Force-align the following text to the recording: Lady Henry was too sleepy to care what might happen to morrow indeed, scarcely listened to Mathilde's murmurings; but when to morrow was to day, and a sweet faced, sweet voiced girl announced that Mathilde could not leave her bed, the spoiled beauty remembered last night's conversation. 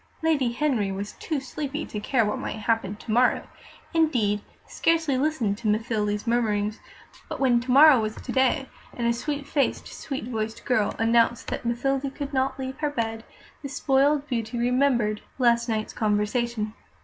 Lady 0.23 0.51
Henry 0.51 0.91
was 0.91 1.11
too 1.19 1.39
sleepy 1.39 1.85
to 1.85 1.99
care 1.99 2.25
what 2.25 2.39
might 2.39 2.55
happen 2.55 2.95
to 2.95 3.11
morrow 3.11 3.43
indeed, 3.93 4.41
scarcely 4.65 5.15
listened 5.15 5.59
to 5.59 5.67
Mathilde's 5.67 6.25
murmurings; 6.25 6.79
but 7.29 7.39
when 7.39 7.59
to 7.59 7.69
morrow 7.69 7.99
was 8.01 8.15
to 8.15 8.31
day, 8.31 8.67
and 8.95 9.05
a 9.05 9.13
sweet 9.13 9.45
faced, 9.45 9.85
sweet 9.89 10.23
voiced 10.23 10.65
girl 10.65 10.95
announced 10.97 11.49
that 11.49 11.65
Mathilde 11.67 12.15
could 12.15 12.33
not 12.33 12.57
leave 12.57 12.79
her 12.79 12.89
bed, 12.89 13.23
the 13.61 13.69
spoiled 13.69 14.27
beauty 14.27 14.57
remembered 14.57 15.21
last 15.37 15.69
night's 15.69 15.93
conversation. 15.93 16.73